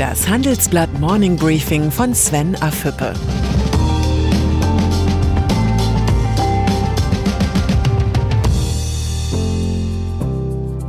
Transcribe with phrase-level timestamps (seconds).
[0.00, 3.12] Das Handelsblatt Morning Briefing von Sven Afüppe.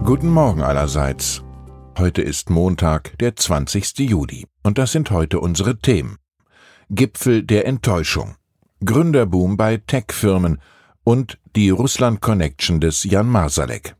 [0.05, 1.43] Guten Morgen allerseits.
[1.97, 3.99] Heute ist Montag, der 20.
[3.99, 4.47] Juli.
[4.63, 6.15] Und das sind heute unsere Themen.
[6.89, 8.35] Gipfel der Enttäuschung.
[8.85, 10.61] Gründerboom bei Tech-Firmen
[11.03, 13.93] und die Russland-Connection des Jan Marsalek.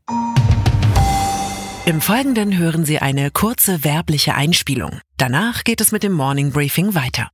[1.84, 5.00] Im Folgenden hören Sie eine kurze werbliche Einspielung.
[5.16, 7.28] Danach geht es mit dem Morning Briefing weiter.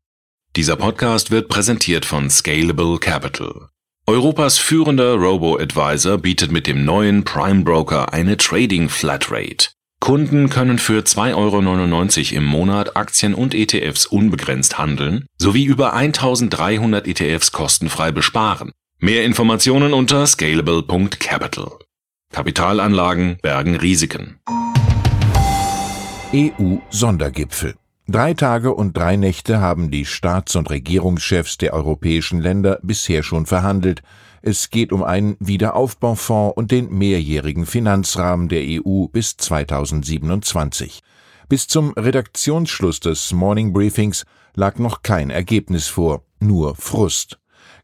[0.57, 3.69] Dieser Podcast wird präsentiert von Scalable Capital.
[4.07, 9.69] Europas führender Robo-Advisor bietet mit dem neuen Prime Broker eine Trading Flatrate.
[10.01, 11.35] Kunden können für 2,99
[12.33, 18.73] Euro im Monat Aktien und ETFs unbegrenzt handeln sowie über 1300 ETFs kostenfrei besparen.
[18.99, 21.81] Mehr Informationen unter scalable.capital.
[22.31, 24.39] Kapitalanlagen bergen Risiken.
[26.33, 27.75] EU-Sondergipfel.
[28.07, 33.47] Drei Tage und drei Nächte haben die Staats- und Regierungschefs der europäischen Länder bisher schon
[33.47, 34.03] verhandelt.
[34.43, 41.01] Es geht um einen Wiederaufbaufonds und den mehrjährigen Finanzrahmen der EU bis 2027.
[41.49, 47.39] Bis zum Redaktionsschluss des Morning Briefings lag noch kein Ergebnis vor, nur Frust.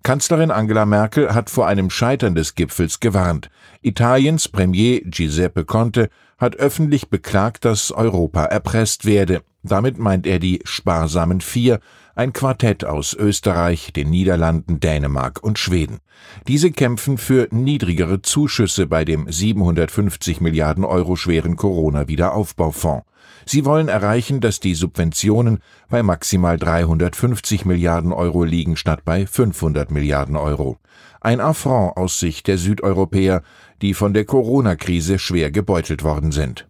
[0.04, 3.48] Kanzlerin Angela Merkel hat vor einem Scheitern des Gipfels gewarnt.
[3.80, 9.40] Italiens Premier Giuseppe Conte hat öffentlich beklagt, dass Europa erpresst werde.
[9.62, 11.80] Damit meint er die sparsamen Vier,
[12.14, 16.00] ein Quartett aus Österreich, den Niederlanden, Dänemark und Schweden.
[16.48, 23.06] Diese kämpfen für niedrigere Zuschüsse bei dem 750 Milliarden Euro schweren Corona-Wiederaufbaufonds.
[23.46, 29.90] Sie wollen erreichen, dass die Subventionen bei maximal 350 Milliarden Euro liegen statt bei 500
[29.90, 30.78] Milliarden Euro.
[31.20, 33.42] Ein Affront aus Sicht der Südeuropäer,
[33.82, 36.66] die von der Corona-Krise schwer gebeutelt worden sind.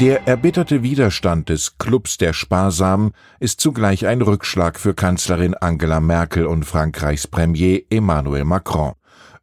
[0.00, 6.44] Der erbitterte Widerstand des Clubs der Sparsamen ist zugleich ein Rückschlag für Kanzlerin Angela Merkel
[6.46, 8.92] und Frankreichs Premier Emmanuel Macron.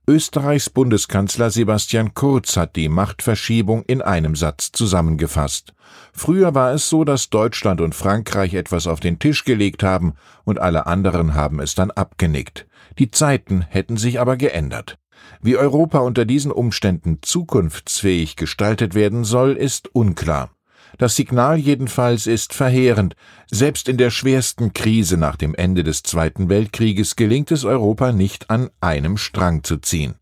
[0.06, 5.74] Österreichs Bundeskanzler Sebastian Kurz hat die Machtverschiebung in einem Satz zusammengefasst.
[6.12, 10.59] Früher war es so, dass Deutschland und Frankreich etwas auf den Tisch gelegt haben und
[10.59, 12.68] alle anderen haben es dann abgenickt.
[13.00, 14.97] Die Zeiten hätten sich aber geändert.
[15.42, 20.53] Wie Europa unter diesen Umständen zukunftsfähig gestaltet werden soll, ist unklar.
[20.98, 23.16] Das Signal jedenfalls ist verheerend.
[23.50, 28.50] Selbst in der schwersten Krise nach dem Ende des Zweiten Weltkrieges gelingt es Europa nicht
[28.50, 30.16] an einem Strang zu ziehen.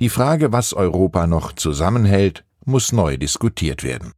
[0.00, 4.12] Die Frage, was Europa noch zusammenhält, muss neu diskutiert werden.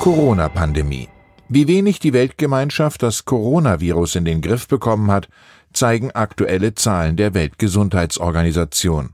[0.00, 1.08] Corona-Pandemie.
[1.48, 5.28] Wie wenig die Weltgemeinschaft das Coronavirus in den Griff bekommen hat,
[5.72, 9.10] zeigen aktuelle Zahlen der Weltgesundheitsorganisation.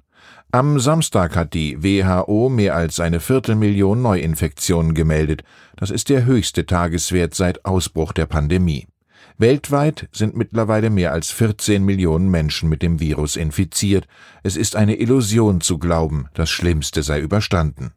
[0.56, 5.44] Am Samstag hat die WHO mehr als eine Viertelmillion Neuinfektionen gemeldet.
[5.76, 8.86] Das ist der höchste Tageswert seit Ausbruch der Pandemie.
[9.36, 14.08] Weltweit sind mittlerweile mehr als 14 Millionen Menschen mit dem Virus infiziert.
[14.44, 17.92] Es ist eine Illusion zu glauben, das Schlimmste sei überstanden.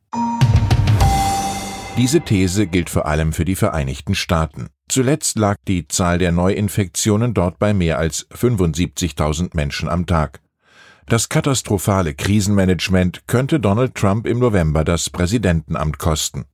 [1.96, 4.68] Diese These gilt vor allem für die Vereinigten Staaten.
[4.90, 10.42] Zuletzt lag die Zahl der Neuinfektionen dort bei mehr als 75.000 Menschen am Tag.
[11.10, 16.46] Das katastrophale Krisenmanagement könnte Donald Trump im November das Präsidentenamt kosten.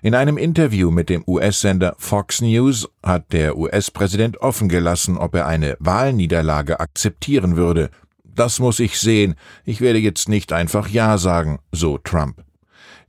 [0.00, 5.48] In einem Interview mit dem US-Sender Fox News hat der US-Präsident offen gelassen, ob er
[5.48, 7.90] eine Wahlniederlage akzeptieren würde.
[8.22, 9.34] Das muss ich sehen.
[9.64, 12.44] Ich werde jetzt nicht einfach Ja sagen, so Trump.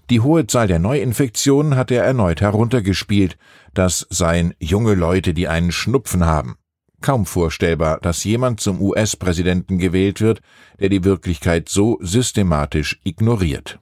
[0.09, 3.38] Die hohe Zahl der Neuinfektionen hat er erneut heruntergespielt.
[3.75, 6.57] Das seien junge Leute, die einen Schnupfen haben.
[7.02, 10.41] Kaum vorstellbar, dass jemand zum US-Präsidenten gewählt wird,
[10.80, 13.80] der die Wirklichkeit so systematisch ignoriert.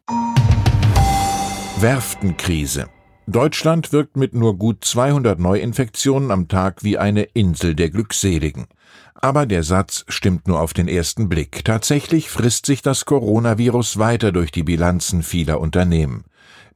[1.79, 2.87] Werftenkrise.
[3.27, 8.67] Deutschland wirkt mit nur gut 200 Neuinfektionen am Tag wie eine Insel der Glückseligen.
[9.15, 11.65] Aber der Satz stimmt nur auf den ersten Blick.
[11.65, 16.25] Tatsächlich frisst sich das Coronavirus weiter durch die Bilanzen vieler Unternehmen.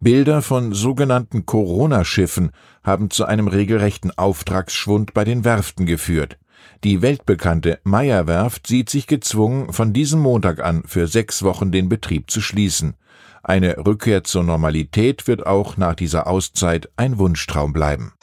[0.02, 2.52] Bilder von sogenannten Corona-Schiffen
[2.86, 6.38] haben zu einem regelrechten Auftragsschwund bei den Werften geführt.
[6.86, 11.90] Die weltbekannte Meyer Werft sieht sich gezwungen, von diesem Montag an für sechs Wochen den
[11.90, 12.96] Betrieb zu schließen.
[13.44, 18.14] Eine Rückkehr zur Normalität wird auch nach dieser Auszeit ein Wunschtraum bleiben.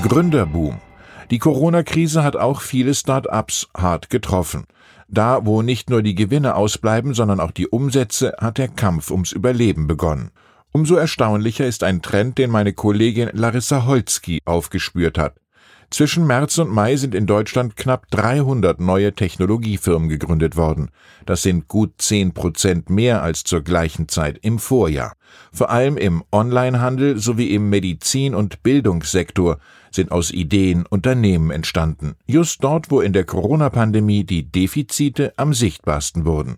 [0.00, 0.80] Gründerboom.
[1.30, 4.64] Die Corona-Krise hat auch viele Start-ups hart getroffen.
[5.12, 9.32] Da, wo nicht nur die Gewinne ausbleiben, sondern auch die Umsätze, hat der Kampf ums
[9.32, 10.30] Überleben begonnen.
[10.70, 15.34] Umso erstaunlicher ist ein Trend, den meine Kollegin Larissa Holzki aufgespürt hat.
[15.90, 20.92] Zwischen März und Mai sind in Deutschland knapp 300 neue Technologiefirmen gegründet worden.
[21.26, 25.14] Das sind gut 10 Prozent mehr als zur gleichen Zeit im Vorjahr.
[25.52, 29.58] Vor allem im Onlinehandel sowie im Medizin- und Bildungssektor
[29.90, 32.14] sind aus Ideen Unternehmen entstanden.
[32.26, 36.56] Just dort, wo in der Corona-Pandemie die Defizite am sichtbarsten wurden.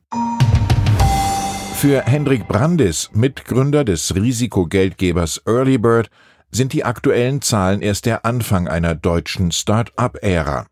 [1.74, 6.10] Für Hendrik Brandis, Mitgründer des Risikogeldgebers Earlybird,
[6.52, 10.66] sind die aktuellen Zahlen erst der Anfang einer deutschen Start-up-Ära.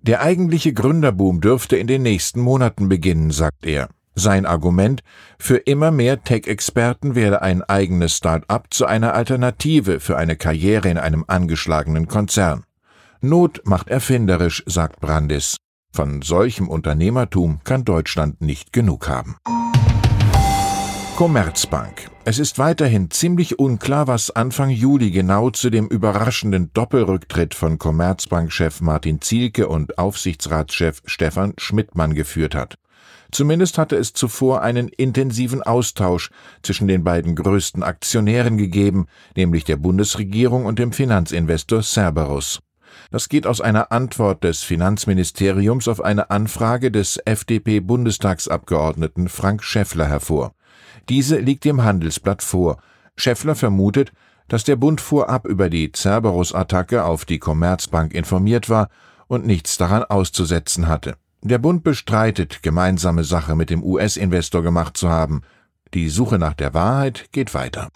[0.00, 3.88] Der eigentliche Gründerboom dürfte in den nächsten Monaten beginnen, sagt er.
[4.16, 5.02] Sein Argument,
[5.38, 10.98] für immer mehr Tech-Experten werde ein eigenes Start-up zu einer Alternative für eine Karriere in
[10.98, 12.64] einem angeschlagenen Konzern.
[13.20, 15.56] Not macht erfinderisch, sagt Brandis.
[15.92, 19.36] Von solchem Unternehmertum kann Deutschland nicht genug haben.
[21.16, 22.10] Commerzbank.
[22.24, 28.80] Es ist weiterhin ziemlich unklar, was Anfang Juli genau zu dem überraschenden Doppelrücktritt von Commerzbank-Chef
[28.80, 32.76] Martin Zielke und Aufsichtsratschef Stefan Schmidtmann geführt hat.
[33.34, 36.30] Zumindest hatte es zuvor einen intensiven Austausch
[36.62, 42.60] zwischen den beiden größten Aktionären gegeben, nämlich der Bundesregierung und dem Finanzinvestor Cerberus.
[43.10, 50.54] Das geht aus einer Antwort des Finanzministeriums auf eine Anfrage des FDP-Bundestagsabgeordneten Frank Schäffler hervor.
[51.08, 52.80] Diese liegt dem Handelsblatt vor.
[53.16, 54.12] Schäffler vermutet,
[54.46, 58.90] dass der Bund vorab über die Cerberus-Attacke auf die Commerzbank informiert war
[59.26, 61.16] und nichts daran auszusetzen hatte.
[61.46, 65.42] Der Bund bestreitet, gemeinsame Sache mit dem US-Investor gemacht zu haben.
[65.92, 67.90] Die Suche nach der Wahrheit geht weiter.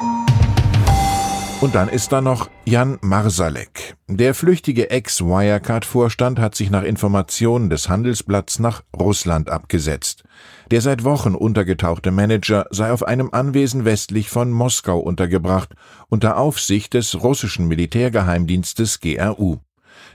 [1.63, 3.97] Und dann ist da noch Jan Marsalek.
[4.07, 10.25] Der flüchtige Ex-Wirecard-Vorstand hat sich nach Informationen des Handelsblatts nach Russland abgesetzt.
[10.71, 15.75] Der seit Wochen untergetauchte Manager sei auf einem Anwesen westlich von Moskau untergebracht,
[16.11, 19.61] unter Aufsicht des russischen Militärgeheimdienstes GRU.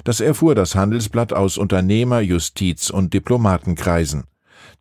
[0.04, 4.26] Das erfuhr das Handelsblatt aus Unternehmer-, Justiz- und Diplomatenkreisen.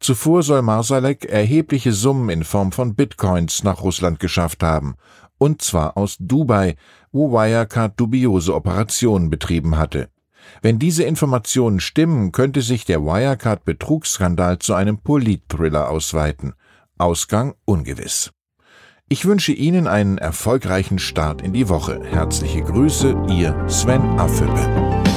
[0.01, 4.97] Zuvor soll Marsalek erhebliche Summen in Form von Bitcoins nach Russland geschafft haben
[5.43, 6.77] und zwar aus Dubai,
[7.11, 10.09] wo Wirecard dubiose Operationen betrieben hatte.
[10.61, 16.55] Wenn diese Informationen stimmen, könnte sich der Wirecard-Betrugsskandal zu einem Politthriller ausweiten.
[16.97, 18.31] Ausgang ungewiss.
[19.13, 22.01] Ich wünsche Ihnen einen erfolgreichen Start in die Woche.
[22.03, 25.12] Herzliche Grüße, Ihr Sven Affüppe.